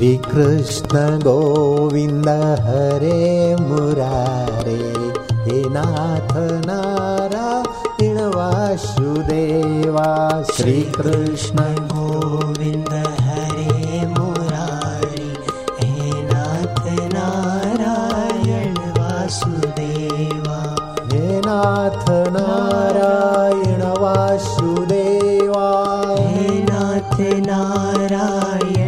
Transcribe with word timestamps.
वासुदेवा 0.00 0.06
श्री 0.06 0.16
कृष्ण 0.16 1.18
गोविंद 1.18 2.56
हरे 2.60 3.56
मुरारे 3.56 5.12
हे 5.44 5.68
नाथ 5.68 6.66
नारायण 6.66 8.16
वासुदेवा 8.16 10.42
श्री 10.56 10.82
कृष्ण 10.82 11.62
गोविंद 11.62 13.16
हरे 13.20 14.06
मुरारी 14.06 15.36
हे 15.82 16.22
नाथ 16.22 17.14
नारायण 17.14 18.72
वासुदेवा। 18.72 20.76
हे 21.12 21.40
नाथ 21.40 22.08
नारायण 22.08 23.82
वासुदेवा। 23.82 26.14
हे 26.18 26.48
नाथ 26.48 27.46
नारायण 27.46 28.79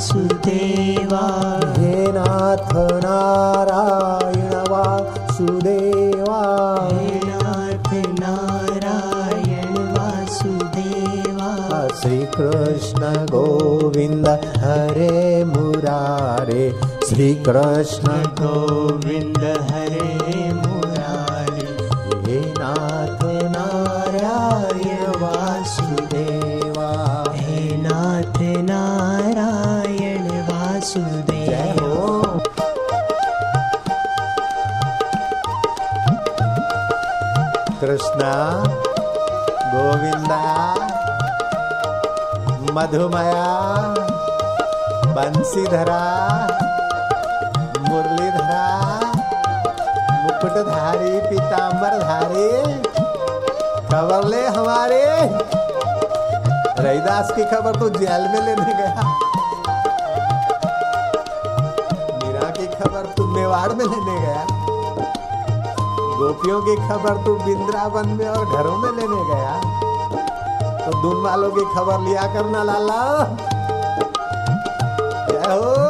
वासुदेवा। 0.00 1.24
हे 1.78 2.12
नाथ 2.12 2.72
नारायण 2.74 4.54
वासुदेवा। 4.70 6.40
हे 6.92 7.20
नाथ 7.24 7.92
नारायण 8.20 9.74
वासुदेवा। 9.92 11.52
श्री 11.88 12.18
कृष्ण 12.18 13.00
गोविंद 13.12 14.28
हरे 14.56 15.44
मुरारे। 15.44 16.80
श्री 17.08 17.34
कृष्ण 17.34 18.08
गोविंद 18.16 19.68
हरे 19.70 20.52
मुरारी। 20.52 21.66
हे 22.30 22.40
नाथ 22.58 23.19
कृष्णा, 37.80 38.32
गोविंदा, 39.74 40.74
मधुमया, 42.74 43.46
बंसीधरा, 45.14 46.02
मुरलीधरा, 47.88 48.66
मुकुटधारी 50.22 51.20
पीताम्बरधारी 51.20 52.82
खबर 53.88 54.28
ले 54.28 54.46
हमारे। 54.46 55.04
रविदास 56.78 57.30
की 57.30 57.44
खबर 57.44 57.80
तो 57.80 57.90
जेल 57.90 58.28
में 58.28 58.42
लेने 58.46 58.74
गया। 58.74 59.02
मीरा 62.18 62.50
की 62.50 62.66
खबर 62.66 63.14
तू 63.16 63.26
मेवाड़ 63.26 63.72
में 63.72 63.84
लेने 63.84 64.20
गया। 64.20 64.69
गोपियों 66.20 66.62
की 66.62 66.76
खबर 66.76 67.24
तू 67.24 67.34
बिंद्रावन 67.34 68.08
में 68.08 68.28
और 68.28 68.46
घरों 68.46 68.76
में 68.78 68.92
लेने 68.92 69.34
गया। 69.34 69.60
तो 70.86 71.02
दून 71.02 71.22
वालों 71.22 71.50
की 71.50 71.60
खबर 71.60 72.00
लिया 72.00 72.22
करना 72.22 72.62
लाला। 72.62 73.24
जय 75.28 75.54
हो? 75.54 75.80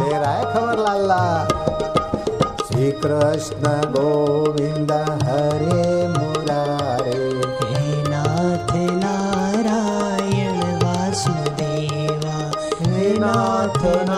ले 0.00 0.18
रहा 0.18 0.30
है 0.30 0.44
खबर 0.44 0.78
लाला। 0.78 1.48
श्री 2.66 2.92
कृष्ण 2.92 3.66
गोविंद 3.68 4.92
हरे 4.92 6.08
मुरारे। 6.08 7.42
हे 7.64 8.02
नाथ 8.08 8.74
नारायण 9.04 10.76
वासुदेवा। 10.76 12.60
हे 12.80 13.18
नाथ 13.18 14.17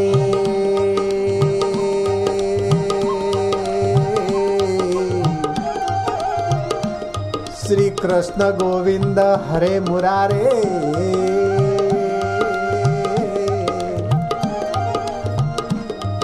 कृष्ण 8.01 8.43
गोविंद 8.43 9.19
हरे 9.19 9.79
मुरारे। 9.79 10.45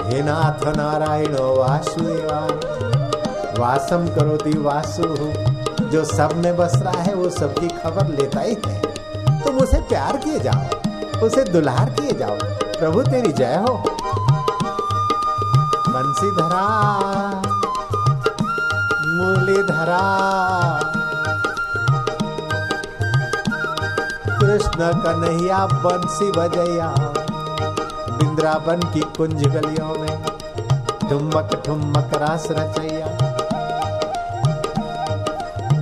हे 0.06 0.22
नाथ 0.22 0.76
नारायण 0.76 1.34
वासुदेवा 1.34 2.40
वासम 3.58 4.06
करोति 4.08 4.58
वासु। 4.58 5.02
जो 5.86 6.04
सब 6.04 6.36
में 6.36 6.56
बस 6.56 6.72
रहा 6.76 7.02
है, 7.02 7.14
वो 7.14 7.30
सबकी 7.30 7.68
खबर 7.68 8.06
लेता 8.06 8.40
ही 8.40 8.56
है। 8.66 8.82
तुम 9.42 9.56
उसे 9.56 9.80
प्यार 9.80 10.16
किए 10.16 10.40
जाओ, 10.40 10.62
उसे 11.26 11.44
दुलार 11.44 11.90
किए 11.90 12.12
जाओ। 12.12 12.36
प्रभु 12.78 13.02
तेरी 13.02 13.32
जय 13.32 13.64
हो। 13.68 13.82
बंसीधरा 15.88 16.64
मुरलीधरा 19.08 20.27
कृष्ण 24.58 24.86
कन्हैया 25.02 25.66
बंसी 25.66 26.30
बजैया 26.30 26.86
बिंद्रावन 28.10 28.80
की 28.94 29.00
कुंज 29.00 29.44
गलियों 29.44 29.88
में 29.98 30.24
ठुमक 31.08 31.62
ठुमक 31.66 32.10
रास 32.14 32.48
रचैया। 32.50 33.06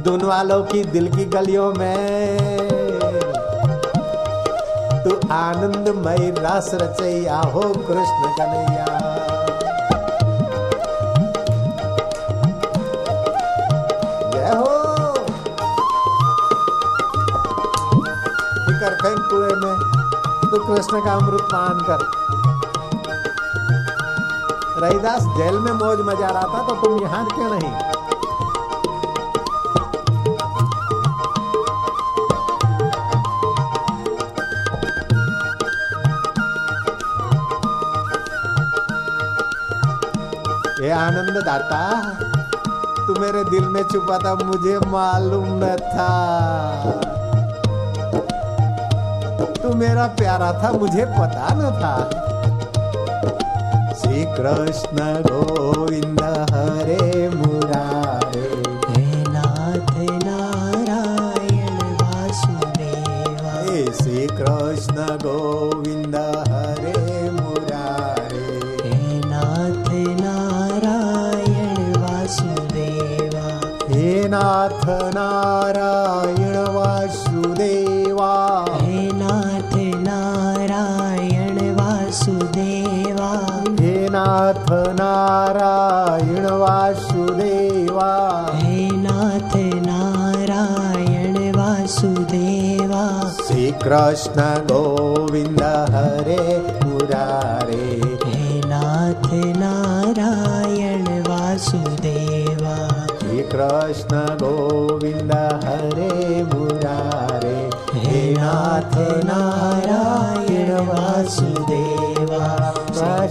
दुन 0.01 0.23
वालों 0.23 0.63
की 0.63 0.85
दिल 0.85 1.09
की 1.17 1.25
गलियों 1.25 1.73
में 1.73 2.39
तू 5.05 5.17
आनंदमय 5.33 6.31
रास 6.39 6.71
रचैया। 6.75 7.41
हो 7.41 7.61
कृष्ण 7.61 8.33
कन्हैया। 8.39 9.06
करते 18.81 19.09
हैं 19.09 19.19
कुएँ 19.31 19.57
में। 19.57 19.77
तो 20.47 20.59
कृष्ण 20.67 21.01
का 21.05 21.13
अमृत 21.13 21.49
पान 21.53 21.81
कर। 21.81 22.05
रहीदास 24.79 25.23
जेल 25.37 25.59
में 25.59 25.73
मौज 25.75 26.01
मज़ा 26.07 26.29
रहा 26.29 26.43
था 26.45 26.63
तो 26.63 26.75
तुम 26.77 27.01
यहाँ 27.03 27.25
क्यों 27.27 27.51
नहीं? 27.51 27.73
ये 40.81 40.91
आनंद 40.93 41.43
दाता, 41.45 41.81
तू 43.07 43.21
मेरे 43.21 43.45
दिल 43.45 43.69
में 43.69 43.83
छुपा 43.85 44.19
था, 44.19 44.35
मुझे 44.45 44.79
मालूम 44.87 45.47
न 45.65 45.77
था। 45.87 47.16
तू 49.67 49.75
मेरा 49.75 50.07
प्यारा 50.07 50.53
था 50.53 50.73
मुझे 50.73 51.05
पता 51.05 51.49
न 51.53 51.59
था। 51.59 52.11
श्री 53.95 54.25
कृष्ण 54.25 54.97
गोविंद 55.01 56.21
हरे 56.51 57.29
मुरारे। 57.29 58.63
हे 58.89 59.25
नाथ 59.29 59.91
नारायण 60.25 61.79
वासुदेवा। 62.03 63.73
हे 63.73 63.93
श्री 63.93 64.27
कृष्ण 64.27 64.95
गोविंद 64.97 66.17
हरे 66.49 67.31
मुरारे। 67.31 68.61
हे 68.89 69.19
नाथ 69.19 69.91
नारायण 70.21 72.03
वासुदेवा। 72.03 73.61
हे 73.89 74.29
नाथ 74.29 74.87
नारायण 75.15 76.57
वासुदेवा 76.75 77.26
વાસુદેવા 82.57 83.63
હે 83.79 83.95
નાથ 84.11 84.71
નારાયણ 84.99 86.47
વાસુદેવા 86.61 88.53
હે 88.61 88.79
નાથ 88.99 89.57
નારાયણ 89.87 91.37
વાસુદેવા 91.57 93.11
શ્રી 93.41 93.73
કૃષ્ણ 93.83 94.65
ગોવિંદ 94.71 95.63
હરે 95.93 96.41
મુરારે 96.81 97.83
હે 98.27 98.49
નાથ 98.67 99.31
નારાયણ 99.59 101.07
વાસુદેવા 101.29 102.81
શ્રી 103.13 103.47
કૃષ્ણ 103.51 104.45
ગોવિંદ 104.45 105.37
હરે 105.67 106.11
મુરારે 106.47 107.57
હે 107.99 108.23
નાથ 108.39 108.99
ના 109.25 109.36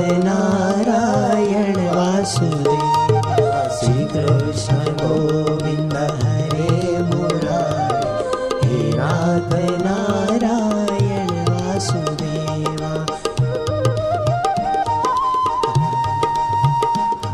नारायण 0.00 1.76
वासुदेवा। 1.76 3.68
श्री 3.68 4.04
कृष्ण 4.04 4.74
गोविंद 4.76 5.96
हरे 5.96 6.98
मुरारे। 7.02 8.68
हे 8.68 8.92
नाथ 8.96 9.54
नारायण 9.82 11.28
वासुदेवा। 11.48 13.06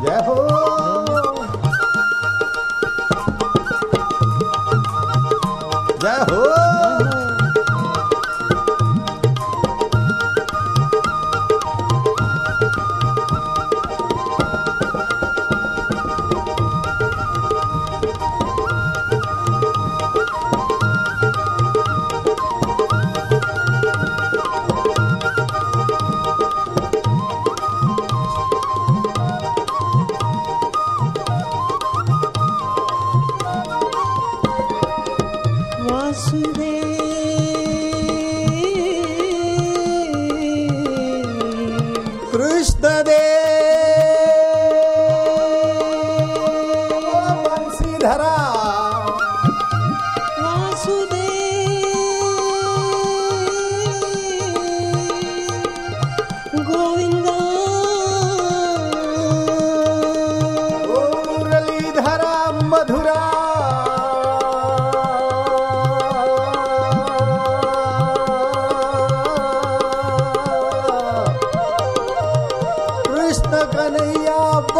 जय 0.02 0.26
हो। 0.26 0.48
जय 6.02 6.34
हो। 6.34 6.55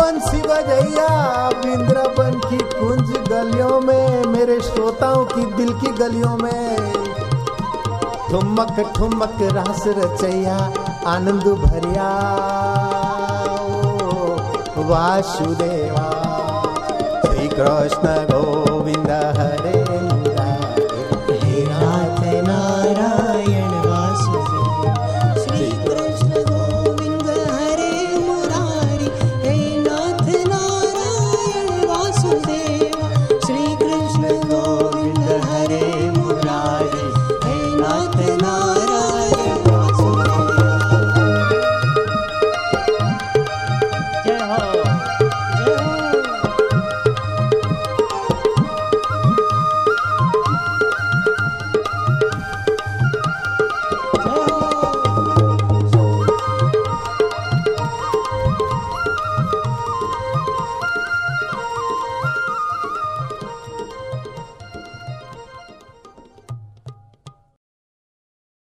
बंसी 0.07 0.37
बजैया 0.37 1.49
वृंदावन 1.49 2.31
की 2.31 2.59
कुंज 2.59 3.29
गलियों 3.29 3.81
में, 3.81 4.25
मेरे 4.25 4.61
श्रोताओं 4.61 5.25
की 5.25 5.47
दिल 5.47 5.73
की 5.73 5.87
गलियों 5.87 6.37
में। 6.37 6.93
ठुमक 8.31 8.93
ठुमक 8.97 9.39
रास 9.43 9.85
रचैया, 9.87 10.73
आनंद 11.07 11.43
भरिया। 11.43 12.09
वासुदेवा, 14.77 16.11
श्री 17.27 17.49
कृष्ण 17.49 18.07
गोविंद 18.07 19.11
हरे। 19.11 19.86